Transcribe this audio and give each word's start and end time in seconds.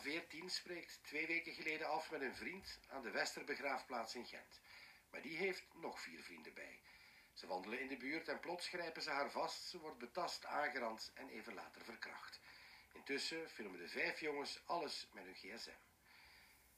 veertien 0.00 0.50
spreekt 0.50 0.98
twee 1.02 1.26
weken 1.26 1.52
geleden 1.52 1.88
af 1.88 2.10
met 2.10 2.20
een 2.20 2.34
vriend 2.34 2.78
aan 2.88 3.02
de 3.02 3.10
Westerbegraafplaats 3.10 4.14
in 4.14 4.26
Gent. 4.26 4.60
Maar 5.10 5.22
die 5.22 5.36
heeft 5.36 5.64
nog 5.74 6.00
vier 6.00 6.22
vrienden 6.22 6.54
bij. 6.54 6.80
Ze 7.34 7.46
wandelen 7.46 7.80
in 7.80 7.88
de 7.88 7.96
buurt 7.96 8.28
en 8.28 8.40
plots 8.40 8.68
grijpen 8.68 9.02
ze 9.02 9.10
haar 9.10 9.30
vast. 9.30 9.62
Ze 9.68 9.78
wordt 9.78 9.98
betast, 9.98 10.44
aangerand 10.44 11.10
en 11.14 11.28
even 11.28 11.54
later 11.54 11.84
verkracht. 11.84 12.40
Intussen 12.92 13.50
filmen 13.50 13.78
de 13.78 13.88
vijf 13.88 14.20
jongens 14.20 14.60
alles 14.66 15.08
met 15.12 15.24
hun 15.24 15.34
gsm. 15.34 15.70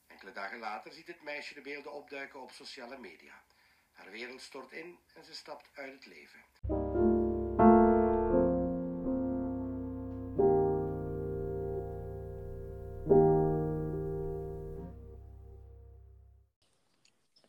Enkele 0.06 0.32
dagen 0.32 0.58
later 0.58 0.92
ziet 0.92 1.06
het 1.06 1.22
meisje 1.22 1.54
de 1.54 1.60
beelden 1.60 1.92
opduiken 1.92 2.40
op 2.40 2.50
sociale 2.50 2.98
media. 2.98 3.42
Haar 3.92 4.10
wereld 4.10 4.42
stort 4.42 4.72
in 4.72 4.98
en 5.14 5.24
ze 5.24 5.34
stapt 5.34 5.68
uit 5.74 5.92
het 5.92 6.06
leven. 6.06 6.87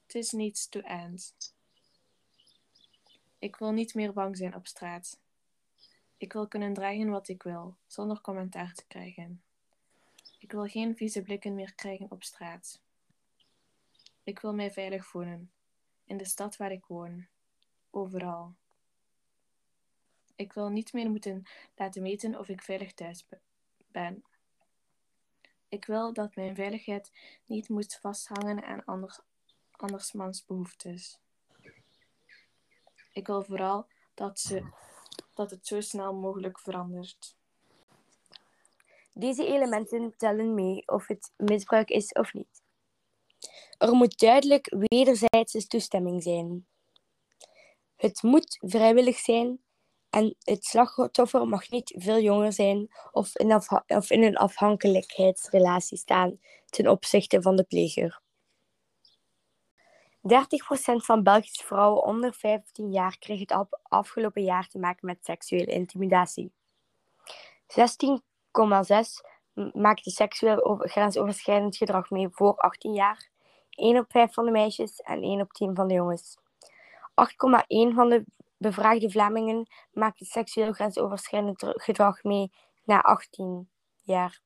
Het 0.09 0.17
is 0.17 0.31
niets 0.31 0.69
to 0.69 0.79
end. 0.79 1.35
Ik 3.39 3.55
wil 3.55 3.71
niet 3.71 3.93
meer 3.93 4.13
bang 4.13 4.37
zijn 4.37 4.55
op 4.55 4.67
straat. 4.67 5.19
Ik 6.17 6.33
wil 6.33 6.47
kunnen 6.47 6.73
dragen 6.73 7.09
wat 7.09 7.27
ik 7.27 7.43
wil, 7.43 7.77
zonder 7.87 8.21
commentaar 8.21 8.73
te 8.73 8.85
krijgen. 8.87 9.43
Ik 10.39 10.51
wil 10.51 10.67
geen 10.67 10.95
vieze 10.95 11.21
blikken 11.21 11.55
meer 11.55 11.75
krijgen 11.75 12.11
op 12.11 12.23
straat. 12.23 12.81
Ik 14.23 14.39
wil 14.39 14.53
mij 14.53 14.71
veilig 14.71 15.05
voelen, 15.05 15.51
in 16.05 16.17
de 16.17 16.25
stad 16.25 16.57
waar 16.57 16.71
ik 16.71 16.85
woon, 16.85 17.27
overal. 17.89 18.55
Ik 20.35 20.53
wil 20.53 20.69
niet 20.69 20.93
meer 20.93 21.09
moeten 21.09 21.43
laten 21.75 22.01
weten 22.01 22.39
of 22.39 22.47
ik 22.47 22.61
veilig 22.61 22.93
thuis 22.93 23.25
ben. 23.87 24.23
Ik 25.67 25.85
wil 25.85 26.13
dat 26.13 26.35
mijn 26.35 26.55
veiligheid 26.55 27.11
niet 27.45 27.69
moet 27.69 27.95
vasthangen 27.95 28.63
aan 28.63 28.85
anders, 28.85 29.19
andersmans 29.81 30.45
behoeftes. 30.45 31.19
Ik 33.13 33.27
wil 33.27 33.43
vooral 33.43 33.87
dat, 34.13 34.39
ze, 34.39 34.63
dat 35.33 35.51
het 35.51 35.67
zo 35.67 35.81
snel 35.81 36.13
mogelijk 36.13 36.59
verandert. 36.59 37.37
Deze 39.13 39.45
elementen 39.45 40.13
tellen 40.17 40.53
mee 40.53 40.87
of 40.87 41.07
het 41.07 41.31
misbruik 41.37 41.89
is 41.89 42.11
of 42.11 42.33
niet. 42.33 42.61
Er 43.77 43.93
moet 43.93 44.19
duidelijk 44.19 44.75
wederzijdse 44.87 45.67
toestemming 45.67 46.23
zijn. 46.23 46.67
Het 47.95 48.23
moet 48.23 48.57
vrijwillig 48.61 49.17
zijn 49.17 49.63
en 50.09 50.35
het 50.39 50.65
slachtoffer 50.65 51.47
mag 51.47 51.69
niet 51.69 51.93
veel 51.97 52.19
jonger 52.19 52.53
zijn 52.53 52.87
of 53.11 53.35
in, 53.35 53.53
of 53.87 54.09
in 54.09 54.23
een 54.23 54.37
afhankelijkheidsrelatie 54.37 55.97
staan 55.97 56.39
ten 56.65 56.87
opzichte 56.87 57.41
van 57.41 57.55
de 57.55 57.63
pleger. 57.63 58.21
30% 60.29 60.31
van 60.95 61.23
Belgische 61.23 61.65
vrouwen 61.65 62.03
onder 62.03 62.33
15 62.33 62.91
jaar 62.91 63.17
kreeg 63.17 63.39
het 63.39 63.67
afgelopen 63.83 64.43
jaar 64.43 64.67
te 64.67 64.79
maken 64.79 65.05
met 65.05 65.25
seksuele 65.25 65.71
intimidatie. 65.71 66.53
16,6 67.67 67.79
maakte 69.73 70.09
seksueel 70.09 70.77
grensoverschrijdend 70.77 71.77
gedrag 71.77 72.09
mee 72.09 72.27
voor 72.31 72.55
18 72.55 72.93
jaar. 72.93 73.29
1 73.69 73.97
op 73.97 74.05
5 74.11 74.33
van 74.33 74.45
de 74.45 74.51
meisjes 74.51 74.99
en 74.99 75.21
1 75.21 75.41
op 75.41 75.51
10 75.51 75.75
van 75.75 75.87
de 75.87 75.93
jongens. 75.93 76.37
8,1 76.39 77.95
van 77.95 78.09
de 78.09 78.25
bevraagde 78.57 79.09
Vlamingen 79.09 79.67
maakte 79.91 80.25
seksueel 80.25 80.71
grensoverschrijdend 80.71 81.63
gedrag 81.65 82.23
mee 82.23 82.51
na 82.83 83.01
18 83.01 83.69
jaar. 84.01 84.41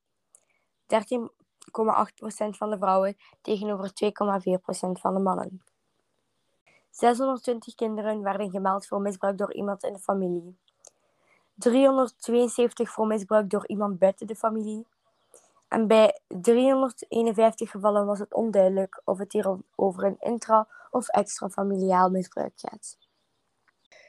13,8% 0.84 2.50
van 2.50 2.69
de 2.69 2.78
vrouwen 2.78 3.18
tegenover 3.41 3.91
2,4% 4.03 4.12
van 4.91 5.13
de 5.13 5.19
mannen. 5.19 5.63
620 6.94 7.76
kinderen 7.76 8.22
werden 8.22 8.50
gemeld 8.50 8.88
voor 8.88 9.02
misbruik 9.02 9.38
door 9.38 9.54
iemand 9.54 9.84
in 9.84 9.94
de 9.94 10.00
familie. 10.00 10.58
372 11.54 12.90
voor 12.90 13.08
misbruik 13.08 13.50
door 13.50 13.68
iemand 13.68 14.00
buiten 14.00 14.28
de 14.28 14.36
familie. 14.36 14.86
En 15.68 15.88
bij 15.88 16.20
351 16.28 17.72
gevallen 17.72 18.06
was 18.06 18.20
het 18.20 18.34
onduidelijk 18.34 19.02
of 19.06 19.18
het 19.18 19.34
hier 19.34 19.58
over 19.76 20.04
een 20.04 20.20
intra- 20.20 20.68
of 20.92 21.08
extrafamiliaal 21.08 22.09
misbruik 22.09 22.54
gaat. 22.56 22.98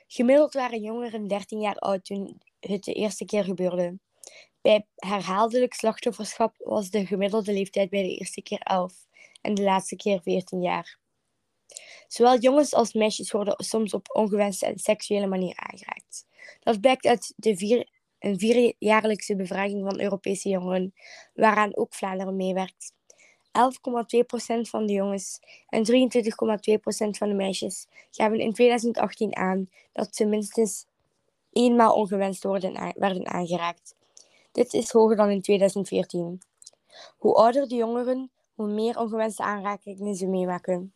Gemiddeld 0.06 0.55
waren 0.55 0.81
jongeren 0.81 1.28
13 1.28 1.61
jaar 1.61 1.78
oud 1.78 2.05
toen 2.05 2.41
het 2.61 2.84
de 2.84 2.93
eerste 2.93 3.25
keer 3.25 3.45
gebeurde. 3.45 3.99
Bij 4.61 4.87
herhaaldelijk 4.97 5.75
slachtofferschap 5.75 6.55
was 6.59 6.91
de 6.91 7.06
gemiddelde 7.06 7.53
leeftijd 7.53 7.91
bij 7.91 8.03
de 8.03 8.16
eerste 8.16 8.43
keer 8.43 8.61
11 8.61 8.95
en 9.41 9.55
de 9.55 9.62
laatste 9.62 9.97
keer 9.97 10.21
14 10.21 10.62
jaar. 10.62 10.99
Zowel 12.14 12.38
jongens 12.38 12.75
als 12.75 12.92
meisjes 12.92 13.32
worden 13.32 13.54
soms 13.56 13.94
op 13.94 14.16
ongewenste 14.16 14.66
en 14.66 14.78
seksuele 14.78 15.26
manier 15.26 15.56
aangeraakt. 15.56 16.26
Dat 16.60 16.80
blijkt 16.80 17.06
uit 17.06 17.32
de 17.36 17.56
vier, 17.56 17.88
een 18.19 18.38
vierjaarlijkse 18.38 19.36
bevraging 19.36 19.84
van 19.84 20.00
Europese 20.00 20.48
jongeren, 20.48 20.94
waaraan 21.34 21.76
ook 21.76 21.94
Vlaanderen 21.94 22.36
meewerkt. 22.36 22.92
11,2% 22.92 24.60
van 24.60 24.86
de 24.86 24.92
jongens 24.92 25.41
en 25.69 25.84
23,2% 25.84 27.10
van 27.10 27.28
de 27.28 27.34
meisjes 27.34 27.86
gaven 28.10 28.38
in 28.38 28.53
2018 28.53 29.36
aan 29.36 29.70
dat 29.92 30.16
ze 30.16 30.24
minstens 30.24 30.86
eenmaal 31.53 31.94
ongewenst 31.94 32.44
worden, 32.44 32.94
werden 32.97 33.26
aangeraakt. 33.26 33.94
Dit 34.53 34.72
is 34.72 34.91
hoger 34.91 35.16
dan 35.16 35.30
in 35.30 35.42
2014. 35.42 36.41
Hoe 37.19 37.34
ouder 37.34 37.69
de 37.69 37.74
jongeren, 37.74 38.30
hoe 38.54 38.69
meer 38.69 38.98
ongewenste 38.98 39.42
aanrakingen 39.42 40.14
ze 40.14 40.26
meemaken. 40.26 40.92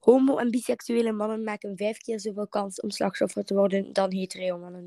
Homo- 0.00 0.38
en 0.38 0.50
biseksuele 0.50 1.12
mannen 1.12 1.44
maken 1.44 1.76
vijf 1.76 1.98
keer 1.98 2.20
zoveel 2.20 2.48
kans 2.48 2.80
om 2.80 2.90
slachtoffer 2.90 3.44
te 3.44 3.54
worden 3.54 3.92
dan 3.92 4.12
hetero 4.12 4.58
mannen. 4.58 4.86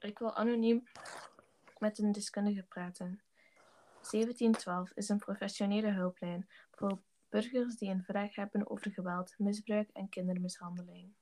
Ik 0.00 0.18
wil 0.18 0.34
anoniem 0.34 0.82
met 1.78 1.98
een 1.98 2.12
deskundige 2.12 2.62
praten. 2.62 3.22
1712 4.10 4.90
is 4.94 5.08
een 5.08 5.18
professionele 5.18 5.90
hulplijn 5.90 6.48
voor 6.70 6.98
burgers 7.28 7.76
die 7.76 7.90
een 7.90 8.04
vraag 8.04 8.34
hebben 8.34 8.70
over 8.70 8.90
geweld, 8.90 9.34
misbruik 9.38 9.90
en 9.92 10.08
kindermishandeling. 10.08 11.12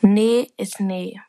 Nee 0.00 0.52
is 0.56 0.74
nee. 0.74 1.22